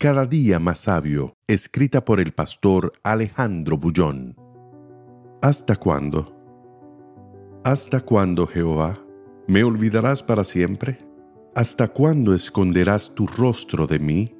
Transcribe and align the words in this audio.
Cada 0.00 0.26
día 0.26 0.60
más 0.60 0.78
sabio, 0.78 1.34
escrita 1.48 2.04
por 2.04 2.20
el 2.20 2.30
pastor 2.30 2.92
Alejandro 3.02 3.78
Bullón. 3.78 4.36
¿Hasta 5.42 5.74
cuándo? 5.74 6.36
¿Hasta 7.64 8.02
cuándo, 8.02 8.46
Jehová? 8.46 9.04
¿Me 9.48 9.64
olvidarás 9.64 10.22
para 10.22 10.44
siempre? 10.44 10.98
¿Hasta 11.56 11.88
cuándo 11.88 12.32
esconderás 12.32 13.12
tu 13.16 13.26
rostro 13.26 13.88
de 13.88 13.98
mí? 13.98 14.36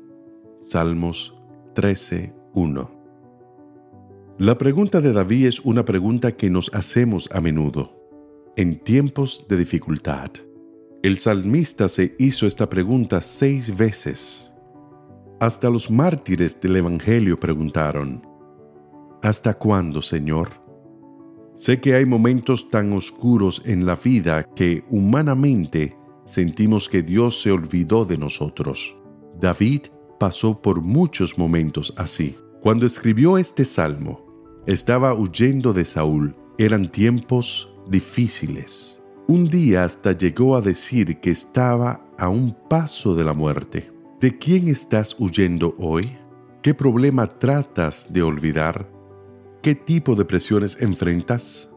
Salmos 0.60 1.36
13.1 1.74 2.90
La 4.38 4.56
pregunta 4.58 5.00
de 5.00 5.12
David 5.12 5.46
es 5.46 5.58
una 5.58 5.84
pregunta 5.84 6.36
que 6.36 6.50
nos 6.50 6.72
hacemos 6.72 7.28
a 7.32 7.40
menudo, 7.40 8.52
en 8.54 8.78
tiempos 8.78 9.46
de 9.48 9.56
dificultad. 9.56 10.30
El 11.02 11.18
salmista 11.18 11.88
se 11.88 12.14
hizo 12.20 12.46
esta 12.46 12.68
pregunta 12.68 13.20
seis 13.20 13.76
veces 13.76 14.47
hasta 15.40 15.70
los 15.70 15.90
mártires 15.90 16.60
del 16.60 16.76
Evangelio 16.76 17.38
preguntaron, 17.38 18.22
¿Hasta 19.22 19.54
cuándo, 19.54 20.00
Señor? 20.00 20.50
Sé 21.56 21.80
que 21.80 21.94
hay 21.94 22.06
momentos 22.06 22.70
tan 22.70 22.92
oscuros 22.92 23.62
en 23.64 23.84
la 23.84 23.96
vida 23.96 24.44
que 24.54 24.84
humanamente 24.90 25.96
sentimos 26.24 26.88
que 26.88 27.02
Dios 27.02 27.40
se 27.42 27.50
olvidó 27.50 28.04
de 28.04 28.16
nosotros. 28.16 28.96
David 29.40 29.82
pasó 30.20 30.62
por 30.62 30.82
muchos 30.82 31.36
momentos 31.36 31.92
así. 31.96 32.36
Cuando 32.60 32.86
escribió 32.86 33.38
este 33.38 33.64
salmo, 33.64 34.24
estaba 34.66 35.14
huyendo 35.14 35.72
de 35.72 35.84
Saúl. 35.84 36.36
Eran 36.58 36.90
tiempos 36.90 37.72
difíciles. 37.88 39.02
Un 39.26 39.48
día 39.48 39.84
hasta 39.84 40.12
llegó 40.12 40.56
a 40.56 40.60
decir 40.60 41.18
que 41.20 41.30
estaba 41.30 42.04
a 42.18 42.28
un 42.28 42.56
paso 42.68 43.14
de 43.14 43.24
la 43.24 43.32
muerte. 43.32 43.97
¿De 44.20 44.36
quién 44.36 44.66
estás 44.66 45.14
huyendo 45.20 45.76
hoy? 45.78 46.18
¿Qué 46.60 46.74
problema 46.74 47.28
tratas 47.28 48.12
de 48.12 48.22
olvidar? 48.22 48.90
¿Qué 49.62 49.76
tipo 49.76 50.16
de 50.16 50.24
presiones 50.24 50.76
enfrentas? 50.80 51.72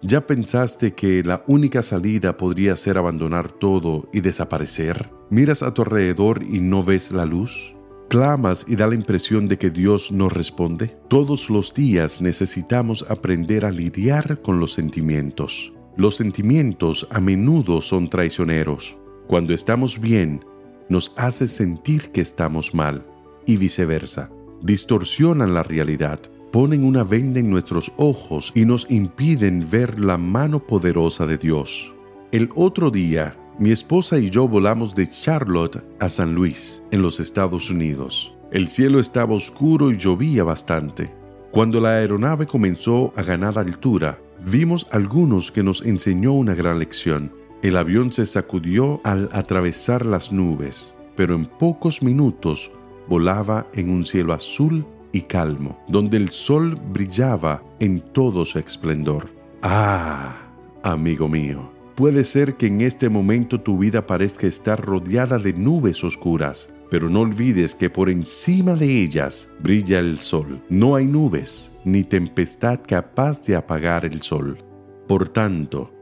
¿Ya 0.00 0.24
pensaste 0.24 0.94
que 0.94 1.24
la 1.24 1.42
única 1.48 1.82
salida 1.82 2.36
podría 2.36 2.76
ser 2.76 2.98
abandonar 2.98 3.50
todo 3.50 4.08
y 4.12 4.20
desaparecer? 4.20 5.10
¿Miras 5.28 5.64
a 5.64 5.74
tu 5.74 5.82
alrededor 5.82 6.44
y 6.44 6.60
no 6.60 6.84
ves 6.84 7.10
la 7.10 7.26
luz? 7.26 7.74
¿Clamas 8.08 8.64
y 8.68 8.76
da 8.76 8.86
la 8.86 8.94
impresión 8.94 9.48
de 9.48 9.58
que 9.58 9.70
Dios 9.70 10.12
no 10.12 10.28
responde? 10.28 10.96
Todos 11.08 11.50
los 11.50 11.74
días 11.74 12.22
necesitamos 12.22 13.04
aprender 13.08 13.64
a 13.64 13.72
lidiar 13.72 14.40
con 14.40 14.60
los 14.60 14.72
sentimientos. 14.72 15.74
Los 15.96 16.14
sentimientos 16.14 17.08
a 17.10 17.18
menudo 17.18 17.80
son 17.80 18.08
traicioneros. 18.08 18.96
Cuando 19.26 19.52
estamos 19.52 20.00
bien, 20.00 20.44
nos 20.92 21.14
hace 21.16 21.48
sentir 21.48 22.12
que 22.12 22.20
estamos 22.20 22.74
mal 22.74 23.04
y 23.46 23.56
viceversa. 23.56 24.30
Distorsionan 24.60 25.54
la 25.54 25.62
realidad, 25.62 26.20
ponen 26.52 26.84
una 26.84 27.02
venda 27.02 27.40
en 27.40 27.50
nuestros 27.50 27.90
ojos 27.96 28.52
y 28.54 28.66
nos 28.66 28.88
impiden 28.90 29.66
ver 29.70 29.98
la 29.98 30.18
mano 30.18 30.60
poderosa 30.60 31.26
de 31.26 31.38
Dios. 31.38 31.92
El 32.30 32.50
otro 32.54 32.90
día, 32.90 33.34
mi 33.58 33.70
esposa 33.70 34.18
y 34.18 34.28
yo 34.28 34.46
volamos 34.46 34.94
de 34.94 35.08
Charlotte 35.08 35.82
a 35.98 36.08
San 36.08 36.34
Luis, 36.34 36.82
en 36.90 37.00
los 37.00 37.20
Estados 37.20 37.70
Unidos. 37.70 38.34
El 38.50 38.68
cielo 38.68 39.00
estaba 39.00 39.34
oscuro 39.34 39.90
y 39.90 39.96
llovía 39.96 40.44
bastante. 40.44 41.10
Cuando 41.50 41.80
la 41.80 41.96
aeronave 41.96 42.46
comenzó 42.46 43.14
a 43.16 43.22
ganar 43.22 43.58
altura, 43.58 44.18
vimos 44.44 44.86
algunos 44.90 45.50
que 45.50 45.62
nos 45.62 45.82
enseñó 45.82 46.32
una 46.32 46.54
gran 46.54 46.78
lección. 46.78 47.32
El 47.62 47.76
avión 47.76 48.12
se 48.12 48.26
sacudió 48.26 49.00
al 49.04 49.28
atravesar 49.32 50.04
las 50.04 50.32
nubes, 50.32 50.96
pero 51.14 51.36
en 51.36 51.46
pocos 51.46 52.02
minutos 52.02 52.72
volaba 53.08 53.68
en 53.74 53.88
un 53.88 54.04
cielo 54.04 54.32
azul 54.32 54.84
y 55.12 55.20
calmo, 55.22 55.78
donde 55.86 56.16
el 56.16 56.30
sol 56.30 56.76
brillaba 56.92 57.62
en 57.78 58.00
todo 58.00 58.44
su 58.44 58.58
esplendor. 58.58 59.30
Ah, 59.62 60.38
amigo 60.82 61.28
mío, 61.28 61.70
puede 61.94 62.24
ser 62.24 62.56
que 62.56 62.66
en 62.66 62.80
este 62.80 63.08
momento 63.08 63.60
tu 63.60 63.78
vida 63.78 64.08
parezca 64.08 64.48
estar 64.48 64.84
rodeada 64.84 65.38
de 65.38 65.52
nubes 65.52 66.02
oscuras, 66.02 66.74
pero 66.90 67.08
no 67.08 67.20
olvides 67.20 67.76
que 67.76 67.88
por 67.90 68.10
encima 68.10 68.74
de 68.74 69.02
ellas 69.02 69.54
brilla 69.60 70.00
el 70.00 70.18
sol. 70.18 70.60
No 70.68 70.96
hay 70.96 71.06
nubes 71.06 71.70
ni 71.84 72.02
tempestad 72.02 72.80
capaz 72.84 73.40
de 73.44 73.54
apagar 73.54 74.04
el 74.04 74.20
sol. 74.20 74.58
Por 75.06 75.28
tanto, 75.28 75.92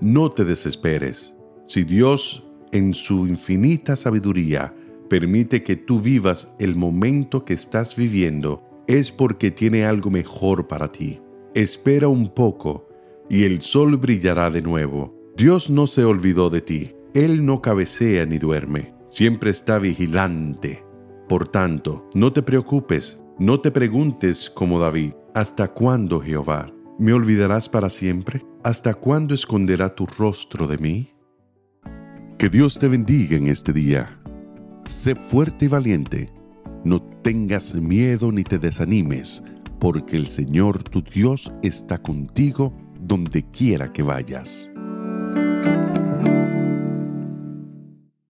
no 0.00 0.30
te 0.30 0.44
desesperes. 0.44 1.34
Si 1.66 1.84
Dios, 1.84 2.44
en 2.72 2.94
su 2.94 3.26
infinita 3.26 3.96
sabiduría, 3.96 4.74
permite 5.08 5.62
que 5.62 5.76
tú 5.76 6.00
vivas 6.00 6.54
el 6.58 6.76
momento 6.76 7.44
que 7.44 7.54
estás 7.54 7.96
viviendo, 7.96 8.62
es 8.86 9.10
porque 9.10 9.50
tiene 9.50 9.84
algo 9.84 10.10
mejor 10.10 10.68
para 10.68 10.92
ti. 10.92 11.20
Espera 11.54 12.08
un 12.08 12.28
poco 12.28 12.88
y 13.28 13.44
el 13.44 13.62
sol 13.62 13.96
brillará 13.96 14.50
de 14.50 14.62
nuevo. 14.62 15.14
Dios 15.36 15.70
no 15.70 15.86
se 15.86 16.04
olvidó 16.04 16.50
de 16.50 16.60
ti. 16.60 16.92
Él 17.14 17.44
no 17.44 17.62
cabecea 17.62 18.26
ni 18.26 18.38
duerme. 18.38 18.94
Siempre 19.08 19.50
está 19.50 19.78
vigilante. 19.78 20.84
Por 21.28 21.48
tanto, 21.48 22.08
no 22.14 22.32
te 22.32 22.42
preocupes, 22.42 23.22
no 23.38 23.60
te 23.60 23.70
preguntes 23.70 24.50
como 24.50 24.78
David, 24.78 25.14
¿hasta 25.34 25.68
cuándo 25.68 26.20
Jehová? 26.20 26.75
¿Me 26.98 27.12
olvidarás 27.12 27.68
para 27.68 27.90
siempre? 27.90 28.42
¿Hasta 28.64 28.94
cuándo 28.94 29.34
esconderá 29.34 29.94
tu 29.94 30.06
rostro 30.06 30.66
de 30.66 30.78
mí? 30.78 31.12
Que 32.38 32.48
Dios 32.48 32.78
te 32.78 32.88
bendiga 32.88 33.36
en 33.36 33.48
este 33.48 33.74
día. 33.74 34.18
Sé 34.86 35.14
fuerte 35.14 35.66
y 35.66 35.68
valiente. 35.68 36.32
No 36.84 37.02
tengas 37.22 37.74
miedo 37.74 38.32
ni 38.32 38.44
te 38.44 38.58
desanimes, 38.58 39.42
porque 39.78 40.16
el 40.16 40.30
Señor 40.30 40.82
tu 40.84 41.02
Dios 41.02 41.52
está 41.62 41.98
contigo 41.98 42.72
donde 42.98 43.44
quiera 43.50 43.92
que 43.92 44.02
vayas. 44.02 44.72